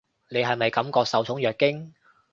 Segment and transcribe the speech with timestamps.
[0.31, 1.93] 你係咪感覺受寵若驚？